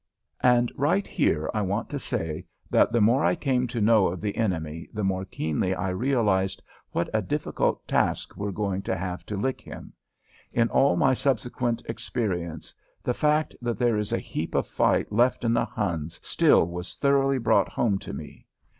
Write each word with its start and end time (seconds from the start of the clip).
And 0.41 0.71
right 0.75 1.05
here 1.05 1.47
I 1.53 1.61
want 1.61 1.87
to 1.91 1.99
say 1.99 2.47
that 2.71 2.91
the 2.91 3.01
more 3.01 3.23
I 3.23 3.35
came 3.35 3.67
to 3.67 3.79
know 3.79 4.07
of 4.07 4.19
the 4.19 4.35
enemy 4.35 4.89
the 4.91 5.03
more 5.03 5.25
keenly 5.25 5.75
I 5.75 5.89
realized 5.89 6.63
what 6.89 7.07
a 7.13 7.21
difficult 7.21 7.87
task 7.87 8.35
we're 8.35 8.49
going 8.51 8.81
to 8.81 8.95
have 8.97 9.27
to 9.27 9.37
lick 9.37 9.61
him. 9.61 9.93
In 10.51 10.69
all 10.69 10.95
my 10.95 11.13
subsequent 11.13 11.83
experience 11.85 12.73
the 13.03 13.13
fact 13.13 13.55
that 13.61 13.77
there 13.77 13.99
is 13.99 14.11
a 14.11 14.17
heap 14.17 14.55
of 14.55 14.65
fight 14.65 15.11
left 15.11 15.43
in 15.43 15.53
the 15.53 15.65
Huns 15.65 16.19
still 16.23 16.65
was 16.65 16.95
thoroughly 16.95 17.37
brought 17.37 17.69
home 17.69 17.99
to 17.99 18.11
me. 18.11 18.47